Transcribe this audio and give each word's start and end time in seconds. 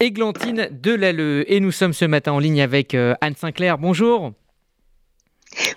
Églantine 0.00 0.68
Delalleux. 0.70 1.50
Et 1.50 1.60
nous 1.60 1.72
sommes 1.72 1.92
ce 1.94 2.04
matin 2.04 2.32
en 2.32 2.38
ligne 2.38 2.60
avec 2.60 2.94
euh, 2.94 3.14
Anne 3.20 3.34
Sinclair. 3.34 3.78
Bonjour. 3.78 4.32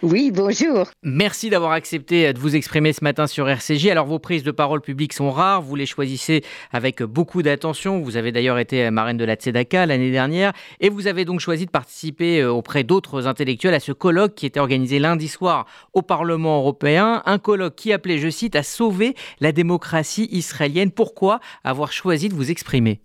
Oui, 0.02 0.32
bonjour. 0.34 0.88
Merci 1.04 1.50
d'avoir 1.50 1.72
accepté 1.72 2.34
de 2.34 2.40
vous 2.40 2.56
exprimer 2.56 2.92
ce 2.92 3.04
matin 3.04 3.28
sur 3.28 3.48
RCJ. 3.48 3.88
Alors 3.88 4.08
vos 4.08 4.20
prises 4.20 4.44
de 4.44 4.52
parole 4.52 4.82
publiques 4.82 5.14
sont 5.14 5.32
rares, 5.32 5.62
vous 5.62 5.76
les 5.76 5.86
choisissez 5.86 6.44
avec 6.72 7.02
beaucoup 7.02 7.44
d'attention. 7.44 8.02
Vous 8.02 8.18
avez 8.18 8.34
d'ailleurs 8.34 8.58
été 8.60 8.90
marraine 8.92 9.16
de 9.16 9.24
la 9.24 9.36
Tzedaka 9.36 9.86
l'année 9.86 10.12
dernière 10.12 10.52
et 10.82 10.90
vous 10.90 11.08
avez 11.08 11.24
donc 11.24 11.40
choisi 11.40 11.66
de 11.66 11.72
participer 11.72 12.42
euh, 12.42 12.52
auprès 12.52 12.84
d'autres 12.84 13.28
intellectuels 13.28 13.74
à 13.74 13.80
ce 13.80 13.94
colloque 13.94 14.36
qui 14.36 14.46
était 14.46 14.60
organisé 14.60 15.00
lundi 15.00 15.30
soir 15.30 15.66
au 15.94 16.02
Parlement 16.02 16.58
européen. 16.58 17.22
Un 17.26 17.38
colloque 17.38 17.76
qui 17.76 17.94
appelait, 17.94 18.18
je 18.18 18.30
cite, 18.30 18.58
à 18.58 18.64
sauver 18.64 19.16
la 19.40 19.54
démocratie 19.54 20.28
israélienne. 20.32 20.92
Pourquoi 20.92 21.40
avoir 21.64 21.94
choisi 21.94 22.28
de 22.28 22.34
vous 22.34 22.52
exprimer? 22.52 23.00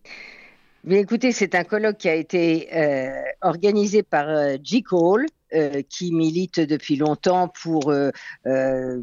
Bien, 0.85 0.99
écoutez, 0.99 1.33
c'est 1.33 1.55
un 1.55 1.65
colloque 1.65 1.97
qui 1.97 2.11
a 2.11 2.15
été 2.15 2.69
euh, 2.77 3.23
organisé 3.41 4.03
par 4.03 4.29
euh, 4.29 4.57
J. 4.63 4.83
Cole, 4.83 5.25
euh, 5.55 5.83
qui 5.89 6.13
milite 6.13 6.59
depuis 6.59 6.97
longtemps 6.97 7.49
pour 7.49 7.91
euh, 7.91 8.11
euh, 8.47 9.01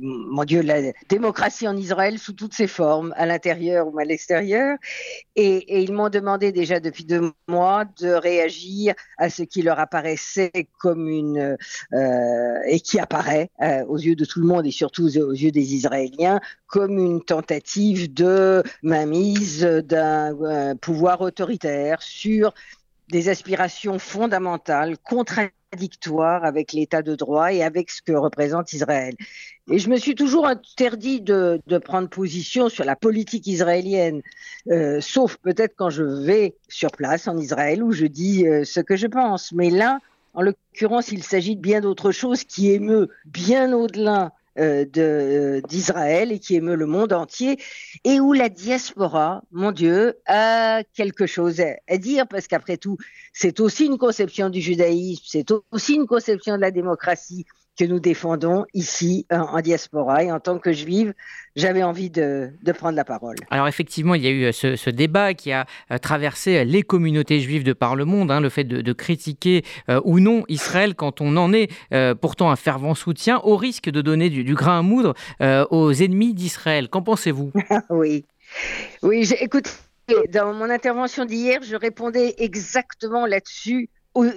mon 0.00 0.44
Dieu, 0.44 0.60
la 0.60 0.92
démocratie 1.08 1.66
en 1.66 1.76
Israël 1.76 2.18
sous 2.18 2.34
toutes 2.34 2.52
ses 2.52 2.66
formes, 2.66 3.14
à 3.16 3.24
l'intérieur 3.24 3.92
ou 3.92 3.98
à 3.98 4.04
l'extérieur. 4.04 4.76
Et, 5.34 5.82
ils 5.82 5.92
m'ont 5.92 6.10
demandé 6.10 6.52
déjà 6.52 6.78
depuis 6.78 7.04
deux 7.04 7.32
mois 7.48 7.84
de 8.00 8.08
réagir 8.08 8.94
à 9.16 9.30
ce 9.30 9.42
qui 9.42 9.62
leur 9.62 9.78
apparaissait 9.78 10.68
comme 10.78 11.08
une 11.08 11.56
et 11.92 12.80
qui 12.80 12.98
apparaît 12.98 13.50
aux 13.88 13.98
yeux 13.98 14.16
de 14.16 14.24
tout 14.24 14.40
le 14.40 14.46
monde 14.46 14.66
et 14.66 14.70
surtout 14.70 15.04
aux 15.04 15.32
yeux 15.32 15.50
des 15.50 15.74
Israéliens 15.74 16.40
comme 16.66 16.98
une 16.98 17.22
tentative 17.22 18.12
de 18.12 18.62
mainmise 18.82 19.62
d'un 19.62 20.76
pouvoir 20.76 21.20
autoritaire 21.20 22.02
sur 22.02 22.52
des 23.08 23.28
aspirations 23.28 23.98
fondamentales, 23.98 24.96
avec 26.42 26.72
l'état 26.72 27.02
de 27.02 27.14
droit 27.14 27.52
et 27.52 27.62
avec 27.62 27.90
ce 27.90 28.02
que 28.02 28.12
représente 28.12 28.72
Israël. 28.72 29.14
Et 29.70 29.78
je 29.78 29.88
me 29.88 29.96
suis 29.96 30.14
toujours 30.14 30.46
interdit 30.46 31.20
de, 31.20 31.60
prendre 31.78 32.08
position 32.08 32.68
sur 32.68 32.84
la 32.84 32.96
politique 32.96 33.46
israélienne, 33.46 34.22
euh, 34.70 35.00
sauf 35.00 35.36
peut-être 35.36 35.74
quand 35.76 35.90
je 35.90 36.02
vais 36.02 36.54
sur 36.68 36.90
place 36.90 37.28
en 37.28 37.38
Israël 37.38 37.82
où 37.82 37.92
je 37.92 38.06
dis 38.06 38.46
euh, 38.46 38.64
ce 38.64 38.80
que 38.80 38.96
je 38.96 39.06
pense. 39.06 39.52
Mais 39.52 39.70
là, 39.70 40.00
en 40.34 40.42
l'occurrence, 40.42 41.12
il 41.12 41.22
s'agit 41.22 41.56
de 41.56 41.60
bien 41.60 41.80
d'autre 41.80 42.12
chose 42.12 42.44
qui 42.44 42.70
émeut 42.72 43.08
bien 43.24 43.72
au-delà 43.72 44.26
de, 44.26 44.43
d'Israël 44.56 46.32
et 46.32 46.38
qui 46.38 46.56
émeut 46.56 46.76
le 46.76 46.86
monde 46.86 47.12
entier 47.12 47.58
et 48.04 48.20
où 48.20 48.32
la 48.32 48.48
diaspora, 48.48 49.42
mon 49.50 49.72
Dieu, 49.72 50.18
a 50.26 50.82
quelque 50.94 51.26
chose 51.26 51.60
à, 51.60 51.98
dire 51.98 52.26
parce 52.28 52.46
qu'après 52.46 52.76
tout, 52.76 52.96
c'est 53.32 53.60
aussi 53.60 53.86
une 53.86 53.98
conception 53.98 54.50
du 54.50 54.60
judaïsme, 54.60 55.24
c'est 55.26 55.52
aussi 55.72 55.94
une 55.94 56.06
conception 56.06 56.56
de 56.56 56.60
la 56.60 56.70
démocratie, 56.70 57.46
que 57.76 57.84
nous 57.84 58.00
défendons 58.00 58.64
ici 58.74 59.26
en 59.30 59.60
diaspora. 59.60 60.24
Et 60.24 60.32
en 60.32 60.40
tant 60.40 60.58
que 60.58 60.72
juive, 60.72 61.14
j'avais 61.56 61.82
envie 61.82 62.10
de, 62.10 62.52
prendre 62.78 62.96
la 62.96 63.04
parole. 63.04 63.36
Alors 63.50 63.68
effectivement, 63.68 64.14
il 64.14 64.22
y 64.22 64.26
a 64.26 64.30
eu 64.30 64.44
euh, 64.44 64.52
ce, 64.52 64.90
débat 64.90 65.34
qui 65.34 65.52
a 65.52 65.66
euh, 65.90 65.98
traversé 65.98 66.58
euh, 66.58 66.64
les 66.64 66.82
communautés 66.82 67.40
juives 67.40 67.64
de 67.64 67.72
par 67.72 67.96
le 67.96 68.04
monde, 68.04 68.30
hein, 68.30 68.40
le 68.40 68.48
fait 68.48 68.64
de, 68.64 68.92
critiquer 68.92 69.64
ou 70.04 70.20
non 70.20 70.44
Israël 70.48 70.94
quand 70.94 71.20
on 71.20 71.36
en 71.36 71.52
est 71.52 71.68
pourtant 72.20 72.50
un 72.50 72.56
fervent 72.56 72.94
soutien, 72.94 73.40
au 73.42 73.56
risque 73.56 73.90
de 73.90 74.00
donner 74.00 74.30
du, 74.30 74.54
grain 74.54 74.78
à 74.78 74.82
moudre 74.82 75.14
aux 75.40 75.92
ennemis 75.92 76.32
d'Israël. 76.32 76.88
Qu'en 76.88 77.02
pensez-vous? 77.02 77.52
Oui, 77.90 78.24
oui. 79.02 79.28
Écoute, 79.40 79.68
dans 80.32 80.54
mon 80.54 80.70
intervention 80.70 81.24
d'hier, 81.24 81.60
je 81.62 81.76
répondais 81.76 82.34
exactement 82.38 83.26
là-dessus 83.26 83.88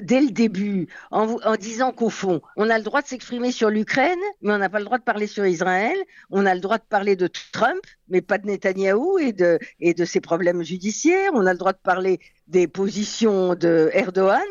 dès 0.01 0.21
le 0.21 0.31
début 0.31 0.87
en, 1.11 1.37
en 1.43 1.55
disant 1.55 1.91
qu'au 1.91 2.09
fond, 2.09 2.41
on 2.55 2.69
a 2.69 2.77
le 2.77 2.83
droit 2.83 3.01
de 3.01 3.07
s'exprimer 3.07 3.51
sur 3.51 3.69
l'Ukraine, 3.69 4.19
mais 4.41 4.53
on 4.53 4.57
n'a 4.57 4.69
pas 4.69 4.79
le 4.79 4.85
droit 4.85 4.97
de 4.97 5.03
parler 5.03 5.27
sur 5.27 5.45
Israël. 5.45 5.97
On 6.29 6.45
a 6.45 6.55
le 6.55 6.61
droit 6.61 6.77
de 6.77 6.83
parler 6.89 7.15
de 7.15 7.27
Trump, 7.51 7.81
mais 8.09 8.21
pas 8.21 8.37
de 8.37 8.47
Netanyahou 8.47 9.19
et 9.19 9.33
de, 9.33 9.59
et 9.79 9.93
de 9.93 10.05
ses 10.05 10.21
problèmes 10.21 10.63
judiciaires. 10.63 11.31
On 11.33 11.45
a 11.45 11.53
le 11.53 11.59
droit 11.59 11.73
de 11.73 11.79
parler 11.83 12.19
des 12.47 12.67
positions 12.67 13.55
de 13.55 13.89
Erdogan 13.93 14.41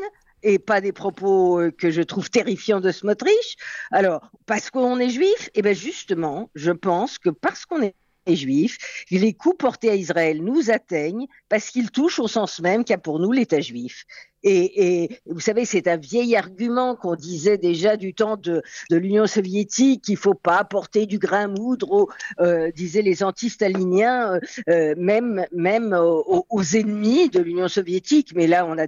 et 0.43 0.59
pas 0.59 0.81
des 0.81 0.93
propos 0.93 1.61
euh, 1.61 1.71
que 1.71 1.91
je 1.91 2.03
trouve 2.03 2.31
terrifiants 2.31 2.81
de 2.81 2.93
Smotrich. 2.93 3.57
Alors, 3.91 4.31
parce 4.47 4.71
qu'on 4.71 4.99
est 5.01 5.11
juif, 5.11 5.49
et 5.49 5.59
eh 5.59 5.63
bien 5.63 5.73
justement, 5.73 6.51
je 6.55 6.71
pense 6.71 7.19
que 7.19 7.31
parce 7.31 7.67
qu'on 7.67 7.83
est 7.83 7.95
juif, 8.35 8.79
les 9.11 9.35
coups 9.35 9.59
portés 9.59 9.91
à 9.91 9.95
Israël 9.95 10.43
nous 10.43 10.71
atteignent 10.71 11.27
parce 11.49 11.71
qu'ils 11.71 11.91
touchent 11.91 12.19
au 12.19 12.29
sens 12.29 12.61
même 12.61 12.85
qu'a 12.85 12.99
pour 12.99 13.19
nous 13.19 13.33
l'État 13.33 13.61
juif. 13.61 14.05
Et, 14.49 15.19
vous 15.27 15.41
savez, 15.41 15.65
c'est 15.65 15.89
un 15.89 15.97
vieil 15.97 16.37
argument 16.37 16.95
qu'on 16.95 17.17
disait 17.17 17.59
déjà 17.59 17.97
du 17.97 18.15
temps 18.15 18.37
de, 18.37 18.63
l'Union 18.91 19.27
soviétique, 19.27 20.05
qu'il 20.05 20.17
faut 20.17 20.35
pas 20.35 20.59
apporter 20.59 21.07
du 21.07 21.19
grain 21.19 21.49
moudre, 21.49 22.07
euh, 22.41 22.71
disaient 22.71 23.03
les 23.03 23.25
anti-staliniens, 23.25 24.35
euh, 24.35 24.41
euh, 24.71 24.95
même, 24.97 25.93
aux, 25.95 26.47
aux, 26.49 26.77
ennemis 26.77 27.29
de 27.29 27.41
l'Union 27.41 27.67
soviétique. 27.67 28.35
Mais 28.37 28.47
là, 28.47 28.65
on 28.67 28.79
a 28.79 28.87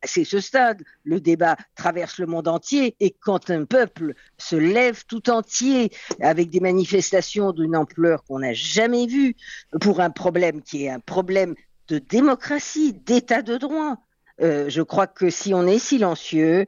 dépassé 0.00 0.24
ce 0.24 0.40
stade. 0.40 0.82
Le 1.04 1.20
débat 1.20 1.56
traverse 1.74 2.18
le 2.18 2.26
monde 2.26 2.48
entier 2.48 2.96
et 3.00 3.10
quand 3.10 3.50
un 3.50 3.64
peuple 3.64 4.14
se 4.36 4.56
lève 4.56 5.04
tout 5.06 5.30
entier 5.30 5.90
avec 6.20 6.50
des 6.50 6.60
manifestations 6.60 7.52
d'une 7.52 7.76
ampleur 7.76 8.24
qu'on 8.24 8.40
n'a 8.40 8.52
jamais 8.52 9.06
vue 9.06 9.34
pour 9.80 10.00
un 10.00 10.10
problème 10.10 10.62
qui 10.62 10.84
est 10.84 10.90
un 10.90 11.00
problème 11.00 11.54
de 11.88 11.98
démocratie, 11.98 12.92
d'état 12.92 13.42
de 13.42 13.56
droit, 13.56 13.96
euh, 14.40 14.68
je 14.68 14.82
crois 14.82 15.06
que 15.06 15.30
si 15.30 15.54
on 15.54 15.66
est 15.66 15.78
silencieux, 15.78 16.66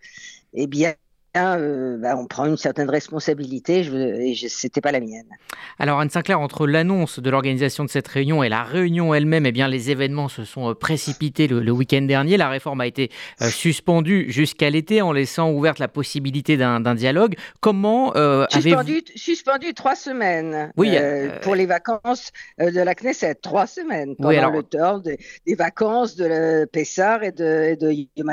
eh 0.55 0.67
bien, 0.67 0.95
euh, 1.37 1.97
bah, 1.97 2.17
on 2.17 2.27
prend 2.27 2.47
une 2.47 2.57
certaine 2.57 2.91
responsabilité 2.91 3.85
je, 3.85 3.95
et 3.95 4.35
c'était 4.49 4.81
pas 4.81 4.91
la 4.91 4.99
mienne. 4.99 5.29
Alors 5.79 6.01
Anne 6.01 6.11
Sinclair, 6.11 6.41
entre 6.41 6.67
l'annonce 6.67 7.21
de 7.21 7.31
l'organisation 7.31 7.85
de 7.85 7.89
cette 7.89 8.09
réunion 8.09 8.43
et 8.43 8.49
la 8.49 8.65
réunion 8.65 9.15
elle-même, 9.15 9.47
eh 9.47 9.53
bien 9.53 9.69
les 9.69 9.93
événements 9.93 10.29
se 10.29 10.45
sont 10.45 10.71
euh, 10.71 10.75
précipités 10.75 11.47
le, 11.47 11.71
week-end 11.71 12.03
dernier. 12.03 12.37
La 12.37 12.49
réforme 12.49 12.81
a 12.81 12.87
été 12.89 13.13
euh, 13.43 13.49
suspendue 13.49 14.27
jusqu'à 14.29 14.71
l'été 14.71 15.03
en 15.03 15.13
laissant 15.13 15.53
ouverte 15.53 15.79
la 15.79 15.87
possibilité 15.87 16.57
d'un 16.57 16.95
dialogue. 16.97 17.37
Comment 17.61 18.13
suspendu, 18.51 19.03
suspendu 19.15 19.73
trois 19.73 19.95
semaines 19.95 20.73
oui, 20.77 20.97
pour 21.43 21.55
les 21.55 21.67
vacances 21.67 22.31
de 22.59 22.81
la 22.81 22.95
Knesset, 22.95 23.37
trois 23.37 23.69
semaines 23.69 24.17
pendant 24.17 24.31
alors... 24.31 24.51
le 24.51 24.63
temps 24.65 24.99
des, 24.99 25.19
vacances 25.55 26.17
de 26.17 26.65
Pessar 26.65 27.23
et 27.23 27.31
de, 27.31 27.77
de 27.79 27.93
Yom 27.93 28.31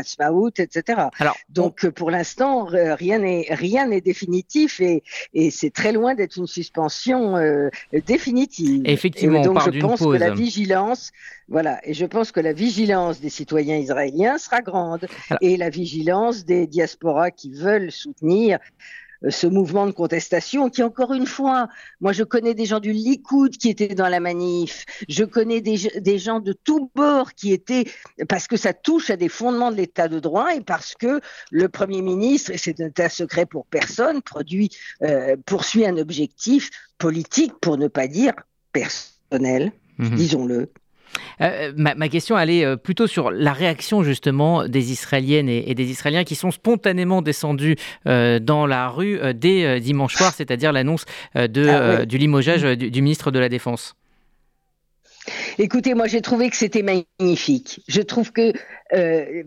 etc. 0.58 1.02
Alors, 1.20 1.36
Donc 1.50 1.88
pour 1.90 2.10
l'instant 2.10 2.68
rien 2.96 3.20
n'est 3.20 3.48
rien 3.50 3.88
n'est 3.88 4.02
définitif 4.02 4.80
et, 4.80 5.04
et 5.34 5.52
c'est 5.52 5.70
très 5.70 5.92
loin 5.92 6.16
d'être 6.16 6.38
une 6.38 6.48
suspension 6.48 7.38
euh, 7.38 7.70
définitive. 8.06 8.84
Effectivement, 8.86 9.42
donc 9.42 9.60
je 9.72 9.80
pense 9.80 10.02
que 10.02 10.18
la 10.18 10.34
vigilance, 10.34 11.12
voilà, 11.48 11.80
et 11.84 11.94
je 11.94 12.06
pense 12.06 12.32
que 12.32 12.40
la 12.40 12.54
vigilance 12.54 13.20
des 13.20 13.30
citoyens 13.30 13.78
israéliens 13.78 14.38
sera 14.38 14.62
grande 14.62 15.08
et 15.42 15.58
la 15.58 15.70
vigilance 15.70 16.46
des 16.46 16.68
diasporas 16.68 17.32
qui 17.32 17.52
veulent 17.52 17.92
soutenir 17.92 18.60
euh, 18.60 19.07
ce 19.30 19.48
mouvement 19.48 19.86
de 19.86 19.92
contestation 19.92 20.70
qui, 20.70 20.84
encore 20.84 21.14
une 21.14 21.26
fois, 21.26 21.68
moi 22.02 22.14
je 22.14 22.24
connais 22.24 22.54
des 22.54 22.66
gens 22.66 22.80
du 22.80 22.92
Likoud 22.92 23.58
qui 23.58 23.70
étaient 23.70 23.96
dans 23.96 24.10
la 24.10 24.20
manif, 24.20 24.86
je 25.10 25.24
connais 25.24 25.62
des, 25.62 25.78
des 26.00 26.20
gens 26.20 26.40
de 26.40 26.54
tous 26.54 26.90
bords 26.96 27.34
qui 27.34 27.54
étaient, 27.54 27.86
parce 28.30 28.48
que 28.48 28.58
ça 28.58 28.74
touche 28.74 29.10
à 29.10 29.18
des 29.18 29.30
fondements 29.30 29.72
de 29.72 29.78
l'état 29.78 30.08
de 30.08 30.20
droit 30.20 30.56
et 30.56 30.62
parce 30.62 30.96
que 30.96 31.22
le 31.52 31.70
Premier 31.70 32.02
ministre, 32.02 32.52
et 32.52 32.58
c'est 32.58 33.00
un 33.00 33.10
secret 33.10 33.46
pour 33.46 33.66
personne, 33.66 34.22
produit, 34.22 34.70
euh, 35.02 35.36
poursuit 35.46 35.86
un 35.86 35.98
objectif 35.98 36.70
politique, 36.98 37.54
pour 37.62 37.78
ne 37.78 37.88
pas 37.88 38.08
dire 38.08 38.34
personnel, 38.72 39.72
mhm. 39.98 40.16
disons-le, 40.16 40.72
euh, 41.42 41.72
ma, 41.76 42.10
question 42.10 42.36
allait 42.36 42.66
euh, 42.66 42.76
plutôt 42.76 43.08
sur 43.08 43.32
la 43.32 43.54
réaction 43.54 44.04
justement 44.04 44.68
des 44.68 44.92
Israéliennes 44.92 45.50
et, 45.50 45.74
des 45.76 45.90
Israéliens 45.90 46.24
qui 46.24 46.36
sont 46.36 46.52
spontanément 46.52 47.22
descendus 47.22 47.76
euh, 48.08 48.40
dans 48.40 48.66
la 48.66 48.90
rue 48.90 49.20
dès 49.34 49.80
dimanche 49.80 50.16
soir, 50.16 50.34
c'est-à-dire 50.34 50.72
l'annonce 50.72 51.06
de, 51.36 51.68
ah 51.68 52.06
du 52.06 52.18
limogeage 52.18 52.64
du, 52.64 53.02
ministre 53.02 53.32
de 53.32 53.40
la 53.40 53.50
Défense. 53.50 53.96
Écoutez, 55.58 55.94
moi 55.94 56.08
j'ai 56.08 56.22
trouvé 56.22 56.50
que 56.50 56.56
c'était 56.56 56.84
magnifique. 56.84 57.82
Je 57.88 58.02
trouve 58.02 58.32
que 58.32 58.54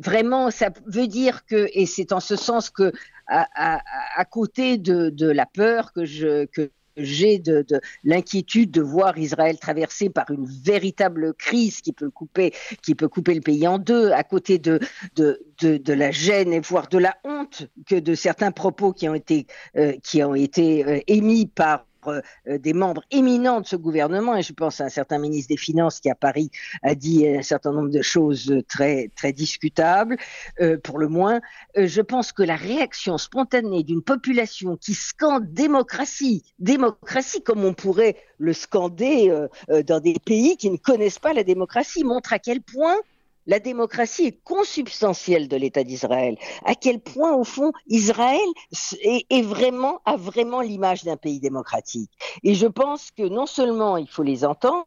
vraiment 0.00 0.50
ça 0.50 0.70
veut 0.86 1.06
dire 1.06 1.44
que, 1.46 1.68
et 1.72 1.86
c'est 1.86 2.12
en 2.12 2.20
ce 2.20 2.36
sens 2.36 2.70
que 2.70 2.92
à, 3.26 4.24
côté 4.24 4.76
de, 4.76 5.10
de, 5.10 5.30
la 5.30 5.46
peur 5.46 5.92
que 5.92 6.04
je, 6.04 6.46
que 6.46 6.70
j'ai 6.96 7.38
de, 7.38 7.64
l'inquiétude 8.04 8.70
de 8.70 8.82
voir 8.82 9.16
Israël 9.18 9.58
traversé 9.58 10.10
par 10.10 10.30
une 10.30 10.46
véritable 10.46 11.34
crise 11.34 11.80
qui 11.80 11.92
peut 11.92 12.10
couper, 12.10 12.52
qui 12.82 12.94
peut 12.94 13.08
couper 13.08 13.34
le 13.34 13.40
pays 13.40 13.66
en 13.66 13.78
deux, 13.78 14.12
à 14.12 14.24
côté 14.24 14.58
de, 14.58 14.80
la 15.86 16.10
gêne 16.10 16.52
et 16.52 16.60
voire 16.60 16.88
de 16.88 16.98
la 16.98 17.16
honte 17.24 17.68
que 17.86 17.96
de 17.96 18.14
certains 18.14 18.52
propos 18.52 18.92
qui 18.92 19.08
ont 19.08 19.14
été, 19.14 19.46
euh, 19.76 19.92
qui 20.02 20.22
ont 20.22 20.34
été 20.34 20.84
euh, 20.86 21.00
émis 21.06 21.46
par 21.46 21.86
des 22.46 22.72
membres 22.72 23.02
éminents 23.10 23.60
de 23.60 23.66
ce 23.66 23.76
gouvernement, 23.76 24.36
et 24.36 24.42
je 24.42 24.52
pense 24.52 24.80
à 24.80 24.84
un 24.84 24.88
certain 24.88 25.18
ministre 25.18 25.48
des 25.48 25.56
Finances 25.56 26.00
qui 26.00 26.10
à 26.10 26.14
Paris 26.14 26.50
a 26.82 26.94
dit 26.94 27.26
un 27.26 27.42
certain 27.42 27.72
nombre 27.72 27.90
de 27.90 28.02
choses 28.02 28.52
très 28.68 29.10
très 29.16 29.32
discutables, 29.32 30.16
pour 30.82 30.98
le 30.98 31.08
moins. 31.08 31.40
je 31.76 32.00
pense 32.00 32.32
que 32.32 32.42
la 32.42 32.56
réaction 32.56 33.18
spontanée 33.18 33.82
d'une 33.82 34.02
population 34.02 34.76
qui 34.76 34.94
scande 34.94 35.52
démocratie, 35.52 36.42
démocratie 36.58 37.42
comme 37.42 37.64
on 37.64 37.74
pourrait 37.74 38.16
le 38.38 38.52
scander 38.52 39.46
dans 39.86 40.00
des 40.00 40.16
pays 40.24 40.56
qui 40.56 40.70
ne 40.70 40.76
connaissent 40.76 41.18
pas 41.18 41.32
la 41.32 41.44
démocratie, 41.44 42.04
montre 42.04 42.32
à 42.32 42.38
quel 42.38 42.60
point 42.60 42.96
la 43.50 43.58
démocratie 43.58 44.26
est 44.26 44.40
consubstantielle 44.44 45.48
de 45.48 45.56
l'État 45.56 45.82
d'Israël. 45.82 46.36
À 46.64 46.76
quel 46.76 47.00
point, 47.00 47.34
au 47.34 47.42
fond, 47.42 47.72
Israël 47.88 48.38
est, 49.02 49.42
vraiment, 49.42 50.00
a 50.04 50.16
vraiment 50.16 50.60
l'image 50.60 51.02
d'un 51.02 51.16
pays 51.16 51.40
démocratique? 51.40 52.12
Et 52.44 52.54
je 52.54 52.68
pense 52.68 53.10
que 53.10 53.24
non 53.24 53.46
seulement 53.46 53.96
il 53.96 54.08
faut 54.08 54.22
les 54.22 54.44
entendre, 54.44 54.86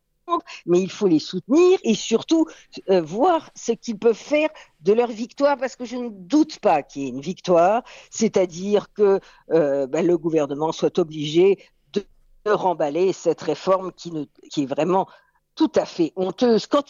mais 0.66 0.80
il 0.80 0.90
faut 0.90 1.08
les 1.08 1.20
soutenir 1.20 1.78
et 1.84 1.94
surtout 1.94 2.48
euh, 2.90 3.02
voir 3.02 3.50
ce 3.54 3.74
qu'ils 3.74 4.00
peuvent 4.00 4.16
faire 4.16 4.50
de 4.80 4.94
leur 4.94 5.10
victoire, 5.10 5.58
parce 5.58 5.76
que 5.76 5.84
je 5.84 5.98
ne 5.98 6.08
doute 6.10 6.60
pas 6.60 6.84
qu'il 6.84 7.02
y 7.02 7.06
ait 7.08 7.10
une 7.10 7.20
victoire, 7.20 7.84
c'est-à-dire 8.12 8.94
que 8.94 9.20
euh, 9.52 9.88
ben, 9.88 10.08
le 10.08 10.18
gouvernement 10.18 10.72
soit 10.72 10.98
obligé 11.00 11.60
de 11.92 12.06
remballer 12.46 13.12
cette 13.12 13.42
réforme 13.42 13.92
qui, 13.92 14.30
est 14.58 14.66
vraiment 14.66 15.08
tout 15.56 15.72
à 15.76 15.86
fait 15.86 16.14
honteuse. 16.16 16.68
Quand, 16.68 16.84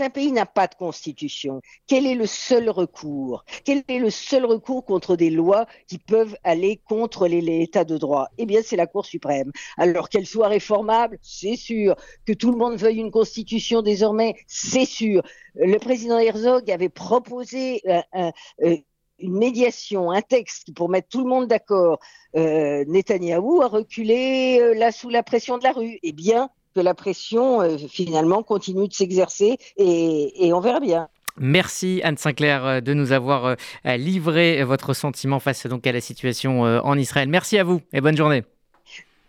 un 0.00 0.10
pays 0.10 0.32
n'a 0.32 0.46
pas 0.46 0.66
de 0.66 0.74
constitution, 0.74 1.60
quel 1.86 2.06
est 2.06 2.14
le 2.14 2.26
seul 2.26 2.70
recours? 2.70 3.44
Quel 3.64 3.82
est 3.88 3.98
le 3.98 4.10
seul 4.10 4.44
recours 4.44 4.84
contre 4.84 5.16
des 5.16 5.30
lois 5.30 5.66
qui 5.86 5.98
peuvent 5.98 6.36
aller 6.44 6.80
contre 6.88 7.26
l'État 7.26 7.84
de 7.84 7.98
droit? 7.98 8.28
Eh 8.38 8.46
bien, 8.46 8.60
c'est 8.64 8.76
la 8.76 8.86
Cour 8.86 9.04
suprême. 9.04 9.50
Alors 9.76 10.08
qu'elle 10.08 10.26
soit 10.26 10.48
réformable, 10.48 11.18
c'est 11.22 11.56
sûr. 11.56 11.96
Que 12.26 12.32
tout 12.32 12.50
le 12.50 12.58
monde 12.58 12.76
veuille 12.76 12.98
une 12.98 13.10
constitution 13.10 13.82
désormais, 13.82 14.34
c'est 14.46 14.86
sûr. 14.86 15.22
Le 15.54 15.78
président 15.78 16.18
Herzog 16.18 16.70
avait 16.70 16.88
proposé 16.88 17.82
euh, 17.88 18.30
euh, 18.62 18.76
une 19.18 19.38
médiation, 19.38 20.10
un 20.10 20.22
texte 20.22 20.74
pour 20.74 20.88
mettre 20.88 21.08
tout 21.08 21.22
le 21.22 21.28
monde 21.28 21.46
d'accord. 21.46 21.98
Euh, 22.36 22.84
Netanyahou 22.86 23.62
a 23.62 23.68
reculé 23.68 24.58
euh, 24.60 24.74
là 24.74 24.90
sous 24.92 25.08
la 25.08 25.22
pression 25.22 25.58
de 25.58 25.64
la 25.64 25.72
rue. 25.72 25.98
Eh 26.02 26.12
bien, 26.12 26.50
que 26.74 26.80
la 26.80 26.94
pression 26.94 27.60
euh, 27.62 27.76
finalement 27.88 28.42
continue 28.42 28.88
de 28.88 28.92
s'exercer 28.92 29.56
et, 29.76 30.52
on 30.52 30.60
verra 30.60 30.80
bien. 30.80 31.08
Merci 31.36 32.00
Anne 32.04 32.16
Sinclair 32.16 32.64
euh, 32.64 32.80
de 32.80 32.94
nous 32.94 33.12
avoir 33.12 33.46
euh, 33.46 33.96
livré 33.96 34.62
votre 34.64 34.94
sentiment 34.94 35.40
face 35.40 35.66
donc 35.66 35.86
à 35.86 35.92
la 35.92 36.00
situation 36.00 36.62
en 36.62 36.98
Israël. 36.98 37.28
Merci 37.28 37.58
à 37.58 37.64
vous 37.64 37.80
et 37.92 38.00
bonne 38.00 38.16
journée. 38.16 38.44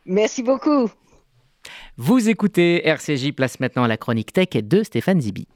Merci 0.06 0.44
beaucoup. 0.44 0.90
Vous 1.98 2.30
écoutez 2.30 2.88
RCJ, 2.88 3.32
place 3.32 3.60
maintenant 3.60 3.84
à 3.84 3.88
la 3.88 3.98
chronique 3.98 4.34
tech 4.34 4.50
de 4.50 4.84
Stéphane 4.84 5.22
Zibi. 5.22 5.48